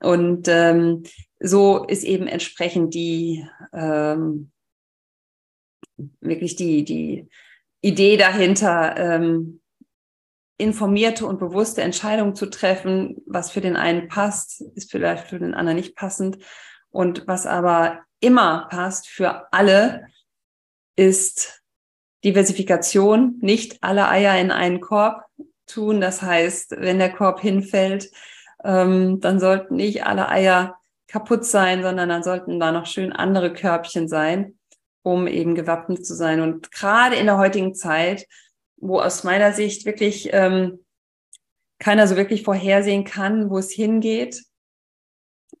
Und 0.00 0.48
ähm, 0.48 1.04
so 1.38 1.84
ist 1.84 2.02
eben 2.02 2.26
entsprechend 2.26 2.92
die 2.92 3.46
ähm, 3.72 4.50
wirklich 6.20 6.56
die, 6.56 6.84
die 6.84 7.28
Idee 7.82 8.16
dahinter, 8.16 8.96
ähm, 8.96 9.60
informierte 10.58 11.26
und 11.26 11.38
bewusste 11.38 11.82
Entscheidungen 11.82 12.34
zu 12.34 12.46
treffen. 12.46 13.22
Was 13.26 13.52
für 13.52 13.60
den 13.60 13.76
einen 13.76 14.08
passt, 14.08 14.62
ist 14.74 14.90
vielleicht 14.90 15.28
für 15.28 15.38
den 15.38 15.54
anderen 15.54 15.76
nicht 15.76 15.94
passend. 15.94 16.38
Und 16.96 17.28
was 17.28 17.46
aber 17.46 18.00
immer 18.20 18.68
passt 18.70 19.06
für 19.06 19.52
alle, 19.52 20.06
ist 20.96 21.62
Diversifikation, 22.24 23.36
nicht 23.42 23.82
alle 23.82 24.08
Eier 24.08 24.40
in 24.40 24.50
einen 24.50 24.80
Korb 24.80 25.24
tun. 25.66 26.00
Das 26.00 26.22
heißt, 26.22 26.70
wenn 26.78 26.98
der 26.98 27.12
Korb 27.12 27.40
hinfällt, 27.40 28.10
ähm, 28.64 29.20
dann 29.20 29.38
sollten 29.40 29.76
nicht 29.76 30.06
alle 30.06 30.30
Eier 30.30 30.78
kaputt 31.06 31.44
sein, 31.44 31.82
sondern 31.82 32.08
dann 32.08 32.22
sollten 32.22 32.58
da 32.58 32.72
noch 32.72 32.86
schön 32.86 33.12
andere 33.12 33.52
Körbchen 33.52 34.08
sein, 34.08 34.58
um 35.02 35.26
eben 35.26 35.54
gewappnet 35.54 36.06
zu 36.06 36.14
sein. 36.14 36.40
Und 36.40 36.72
gerade 36.72 37.16
in 37.16 37.26
der 37.26 37.36
heutigen 37.36 37.74
Zeit, 37.74 38.26
wo 38.78 39.00
aus 39.00 39.22
meiner 39.22 39.52
Sicht 39.52 39.84
wirklich 39.84 40.30
ähm, 40.32 40.78
keiner 41.78 42.08
so 42.08 42.16
wirklich 42.16 42.42
vorhersehen 42.42 43.04
kann, 43.04 43.50
wo 43.50 43.58
es 43.58 43.70
hingeht, 43.70 44.45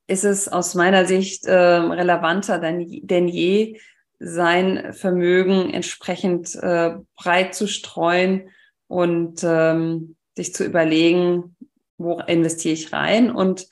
ist 0.06 0.24
es 0.24 0.48
aus 0.48 0.74
meiner 0.74 1.04
Sicht 1.06 1.46
äh, 1.46 1.54
relevanter 1.54 2.58
denn, 2.58 3.28
je, 3.28 3.80
sein 4.18 4.92
Vermögen 4.94 5.72
entsprechend 5.74 6.54
äh, 6.54 6.96
breit 7.16 7.54
zu 7.54 7.66
streuen 7.66 8.50
und 8.86 9.42
ähm, 9.44 10.16
sich 10.36 10.54
zu 10.54 10.64
überlegen, 10.64 11.56
wo 11.98 12.20
investiere 12.20 12.74
ich 12.74 12.92
rein. 12.92 13.30
Und 13.30 13.62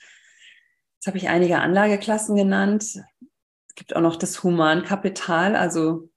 jetzt 0.95 1.07
habe 1.07 1.17
ich 1.17 1.29
einige 1.29 1.59
Anlageklassen 1.59 2.35
genannt. 2.35 2.83
Es 2.83 3.75
gibt 3.75 3.95
auch 3.95 4.01
noch 4.01 4.17
das 4.17 4.43
Humankapital, 4.43 5.55
also 5.55 6.09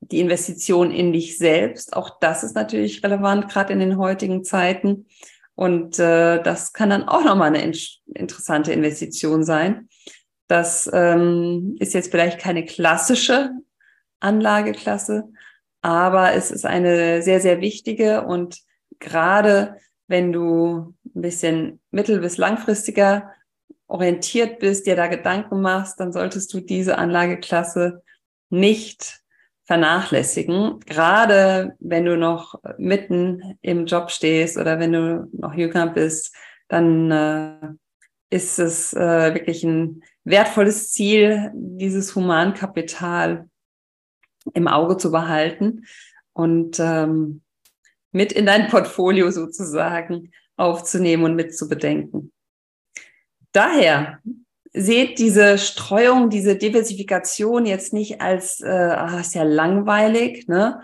die 0.00 0.20
Investition 0.20 0.90
in 0.90 1.12
dich 1.12 1.38
selbst. 1.38 1.96
Auch 1.96 2.18
das 2.20 2.44
ist 2.44 2.54
natürlich 2.54 3.02
relevant, 3.02 3.48
gerade 3.48 3.72
in 3.72 3.78
den 3.78 3.96
heutigen 3.96 4.44
Zeiten. 4.44 5.06
Und 5.54 5.98
äh, 5.98 6.42
das 6.42 6.72
kann 6.72 6.90
dann 6.90 7.08
auch 7.08 7.24
nochmal 7.24 7.48
eine 7.48 7.62
in 7.62 7.76
interessante 8.14 8.72
Investition 8.72 9.44
sein. 9.44 9.88
Das 10.48 10.90
ähm, 10.92 11.76
ist 11.78 11.94
jetzt 11.94 12.10
vielleicht 12.10 12.38
keine 12.38 12.64
klassische 12.64 13.50
Anlageklasse, 14.20 15.24
aber 15.80 16.32
es 16.34 16.50
ist 16.50 16.66
eine 16.66 17.22
sehr, 17.22 17.40
sehr 17.40 17.60
wichtige 17.60 18.22
und 18.22 18.58
gerade 18.98 19.76
wenn 20.06 20.32
du 20.32 20.94
ein 21.14 21.22
bisschen 21.22 21.80
mittel- 21.90 22.20
bis 22.20 22.36
langfristiger 22.36 23.32
orientiert 23.86 24.58
bist, 24.58 24.86
dir 24.86 24.96
da 24.96 25.06
Gedanken 25.06 25.60
machst, 25.60 26.00
dann 26.00 26.12
solltest 26.12 26.52
du 26.52 26.60
diese 26.60 26.98
Anlageklasse 26.98 28.02
nicht 28.50 29.23
vernachlässigen. 29.64 30.80
Gerade 30.80 31.76
wenn 31.80 32.04
du 32.04 32.16
noch 32.16 32.54
mitten 32.78 33.58
im 33.62 33.86
Job 33.86 34.10
stehst 34.10 34.58
oder 34.58 34.78
wenn 34.78 34.92
du 34.92 35.28
noch 35.32 35.54
jünger 35.54 35.86
bist, 35.86 36.34
dann 36.68 37.10
äh, 37.10 37.68
ist 38.30 38.58
es 38.58 38.92
äh, 38.94 39.34
wirklich 39.34 39.64
ein 39.64 40.02
wertvolles 40.24 40.92
Ziel, 40.92 41.50
dieses 41.54 42.14
Humankapital 42.14 43.48
im 44.52 44.68
Auge 44.68 44.96
zu 44.96 45.10
behalten 45.10 45.84
und 46.32 46.78
ähm, 46.80 47.42
mit 48.12 48.32
in 48.32 48.46
dein 48.46 48.68
Portfolio 48.68 49.30
sozusagen 49.30 50.32
aufzunehmen 50.56 51.24
und 51.24 51.36
mit 51.36 51.56
zu 51.56 51.68
bedenken. 51.68 52.32
Daher 53.52 54.20
seht 54.74 55.20
diese 55.20 55.56
Streuung, 55.56 56.30
diese 56.30 56.56
Diversifikation 56.56 57.64
jetzt 57.64 57.92
nicht 57.92 58.20
als, 58.20 58.60
äh, 58.60 58.68
ah, 58.68 59.20
ist 59.20 59.34
ja 59.34 59.44
langweilig, 59.44 60.48
ne? 60.48 60.82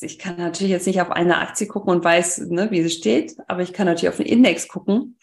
Ich 0.00 0.18
kann 0.18 0.36
natürlich 0.38 0.70
jetzt 0.70 0.86
nicht 0.86 1.00
auf 1.00 1.10
eine 1.10 1.38
Aktie 1.38 1.66
gucken 1.66 1.92
und 1.92 2.04
weiß, 2.04 2.46
ne, 2.48 2.70
wie 2.70 2.82
sie 2.82 2.90
steht, 2.90 3.36
aber 3.48 3.62
ich 3.62 3.72
kann 3.72 3.86
natürlich 3.86 4.08
auf 4.08 4.16
den 4.16 4.26
Index 4.26 4.68
gucken. 4.68 5.18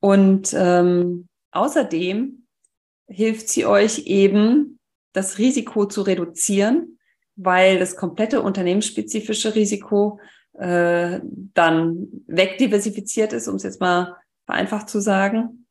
Und 0.00 0.54
ähm, 0.56 1.28
außerdem 1.52 2.46
hilft 3.06 3.48
sie 3.48 3.66
euch 3.66 4.06
eben, 4.06 4.78
das 5.12 5.38
Risiko 5.38 5.86
zu 5.86 6.02
reduzieren, 6.02 6.98
weil 7.36 7.78
das 7.78 7.96
komplette 7.96 8.42
unternehmensspezifische 8.42 9.54
Risiko 9.54 10.18
äh, 10.54 11.20
dann 11.22 12.08
wegdiversifiziert 12.26 13.32
ist, 13.32 13.46
um 13.46 13.56
es 13.56 13.62
jetzt 13.62 13.80
mal 13.80 14.16
vereinfacht 14.46 14.88
zu 14.88 15.00
sagen 15.00 15.63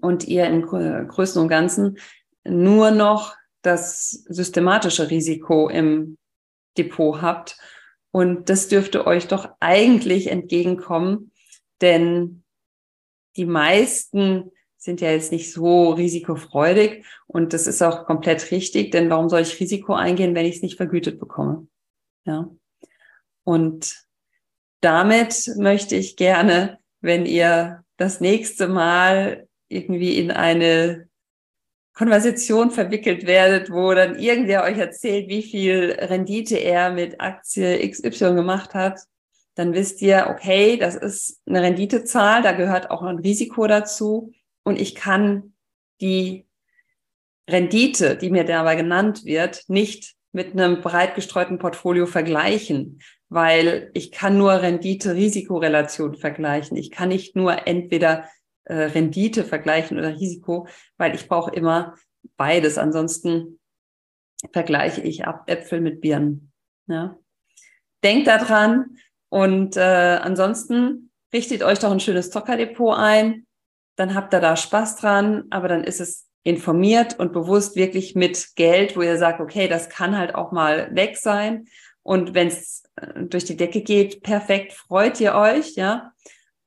und 0.00 0.26
ihr 0.26 0.46
im 0.46 0.62
Größten 0.62 1.42
und 1.42 1.48
Ganzen 1.48 1.98
nur 2.44 2.90
noch 2.90 3.34
das 3.62 4.10
systematische 4.28 5.10
Risiko 5.10 5.68
im 5.68 6.18
Depot 6.76 7.20
habt. 7.22 7.58
Und 8.10 8.48
das 8.48 8.68
dürfte 8.68 9.06
euch 9.06 9.26
doch 9.26 9.48
eigentlich 9.60 10.28
entgegenkommen, 10.28 11.32
denn 11.80 12.44
die 13.36 13.46
meisten 13.46 14.50
sind 14.76 15.00
ja 15.00 15.10
jetzt 15.10 15.32
nicht 15.32 15.50
so 15.52 15.90
risikofreudig 15.90 17.04
und 17.26 17.54
das 17.54 17.66
ist 17.66 17.82
auch 17.82 18.04
komplett 18.04 18.50
richtig, 18.50 18.92
denn 18.92 19.08
warum 19.08 19.28
soll 19.28 19.40
ich 19.40 19.58
Risiko 19.58 19.94
eingehen, 19.94 20.34
wenn 20.34 20.44
ich 20.44 20.56
es 20.56 20.62
nicht 20.62 20.76
vergütet 20.76 21.18
bekomme? 21.18 21.66
Ja. 22.26 22.50
Und 23.44 24.04
damit 24.80 25.50
möchte 25.56 25.96
ich 25.96 26.16
gerne, 26.16 26.78
wenn 27.00 27.24
ihr 27.24 27.82
das 27.96 28.20
nächste 28.20 28.68
Mal 28.68 29.48
irgendwie 29.74 30.18
in 30.18 30.30
eine 30.30 31.08
Konversation 31.94 32.70
verwickelt 32.70 33.26
werdet, 33.26 33.70
wo 33.70 33.94
dann 33.94 34.18
irgendwer 34.18 34.64
euch 34.64 34.78
erzählt, 34.78 35.28
wie 35.28 35.42
viel 35.42 35.96
Rendite 35.98 36.56
er 36.56 36.92
mit 36.92 37.20
Aktie 37.20 37.88
XY 37.88 38.34
gemacht 38.34 38.74
hat, 38.74 39.00
dann 39.54 39.72
wisst 39.74 40.02
ihr, 40.02 40.26
okay, 40.28 40.76
das 40.76 40.96
ist 40.96 41.40
eine 41.46 41.62
Renditezahl, 41.62 42.42
da 42.42 42.52
gehört 42.52 42.90
auch 42.90 43.02
ein 43.02 43.18
Risiko 43.18 43.66
dazu 43.68 44.32
und 44.64 44.80
ich 44.80 44.96
kann 44.96 45.54
die 46.00 46.46
Rendite, 47.48 48.16
die 48.16 48.30
mir 48.30 48.44
dabei 48.44 48.74
genannt 48.74 49.24
wird, 49.24 49.64
nicht 49.68 50.14
mit 50.32 50.52
einem 50.52 50.80
breit 50.80 51.14
gestreuten 51.14 51.58
Portfolio 51.58 52.06
vergleichen, 52.06 53.00
weil 53.28 53.90
ich 53.94 54.10
kann 54.10 54.36
nur 54.36 54.62
Rendite-Risikorelation 54.62 56.16
vergleichen. 56.16 56.76
Ich 56.76 56.90
kann 56.90 57.10
nicht 57.10 57.36
nur 57.36 57.68
entweder 57.68 58.28
äh, 58.64 58.74
Rendite 58.74 59.44
vergleichen 59.44 59.98
oder 59.98 60.14
Risiko, 60.14 60.66
weil 60.96 61.14
ich 61.14 61.28
brauche 61.28 61.54
immer 61.54 61.94
beides. 62.36 62.78
Ansonsten 62.78 63.58
vergleiche 64.52 65.00
ich 65.00 65.24
Ab 65.24 65.44
Äpfel 65.48 65.80
mit 65.80 66.00
Birnen. 66.00 66.52
Ja. 66.86 67.18
Denkt 68.02 68.26
daran 68.26 68.98
und 69.30 69.76
äh, 69.76 69.80
ansonsten 70.22 71.10
richtet 71.32 71.62
euch 71.62 71.78
doch 71.78 71.90
ein 71.90 72.00
schönes 72.00 72.30
Zockerdepot 72.30 72.96
ein. 72.96 73.46
Dann 73.96 74.14
habt 74.14 74.34
ihr 74.34 74.40
da 74.40 74.56
Spaß 74.56 74.96
dran, 74.96 75.44
aber 75.50 75.68
dann 75.68 75.84
ist 75.84 76.00
es 76.00 76.28
informiert 76.42 77.18
und 77.18 77.32
bewusst 77.32 77.74
wirklich 77.74 78.14
mit 78.14 78.54
Geld, 78.54 78.96
wo 78.96 79.02
ihr 79.02 79.16
sagt, 79.16 79.40
okay, 79.40 79.66
das 79.66 79.88
kann 79.88 80.16
halt 80.16 80.34
auch 80.34 80.52
mal 80.52 80.94
weg 80.94 81.16
sein. 81.16 81.66
Und 82.02 82.34
wenn 82.34 82.48
es 82.48 82.82
äh, 82.96 83.24
durch 83.24 83.44
die 83.44 83.56
Decke 83.56 83.80
geht, 83.80 84.22
perfekt, 84.22 84.74
freut 84.74 85.20
ihr 85.20 85.34
euch, 85.34 85.74
ja. 85.74 86.12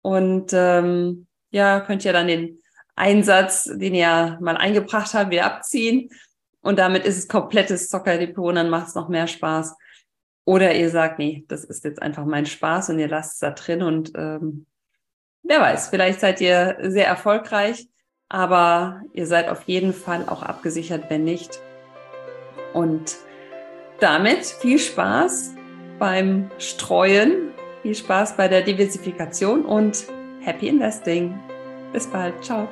Und 0.01 0.51
ähm, 0.53 1.27
ja, 1.51 1.79
könnt 1.81 2.05
ihr 2.05 2.13
dann 2.13 2.27
den 2.27 2.61
Einsatz, 2.95 3.65
den 3.65 3.93
ihr 3.93 4.37
mal 4.41 4.57
eingebracht 4.57 5.13
habt, 5.13 5.31
wieder 5.31 5.45
abziehen. 5.45 6.09
Und 6.61 6.79
damit 6.79 7.05
ist 7.05 7.17
es 7.17 7.27
komplettes 7.27 7.89
Zockerdepot 7.89 8.49
und 8.49 8.55
dann 8.55 8.69
macht 8.69 8.87
es 8.87 8.95
noch 8.95 9.07
mehr 9.07 9.27
Spaß. 9.27 9.75
Oder 10.45 10.75
ihr 10.75 10.89
sagt, 10.89 11.19
nee, 11.19 11.45
das 11.47 11.63
ist 11.63 11.83
jetzt 11.83 12.01
einfach 12.01 12.25
mein 12.25 12.45
Spaß 12.45 12.89
und 12.89 12.99
ihr 12.99 13.07
lasst 13.07 13.33
es 13.33 13.39
da 13.39 13.51
drin 13.51 13.83
und 13.83 14.13
ähm, 14.15 14.65
wer 15.43 15.61
weiß, 15.61 15.89
vielleicht 15.89 16.19
seid 16.19 16.41
ihr 16.41 16.77
sehr 16.81 17.05
erfolgreich, 17.05 17.87
aber 18.29 19.01
ihr 19.13 19.27
seid 19.27 19.49
auf 19.49 19.63
jeden 19.63 19.93
Fall 19.93 20.27
auch 20.27 20.43
abgesichert, 20.43 21.09
wenn 21.09 21.23
nicht. 21.23 21.59
Und 22.73 23.17
damit 23.99 24.45
viel 24.45 24.79
Spaß 24.79 25.55
beim 25.99 26.49
Streuen, 26.59 27.51
viel 27.81 27.95
Spaß 27.95 28.37
bei 28.37 28.47
der 28.47 28.61
Diversifikation 28.61 29.65
und 29.65 30.05
Happy 30.47 30.69
Investing. 30.69 31.37
Bis 31.91 32.07
bald. 32.07 32.41
Ciao. 32.41 32.69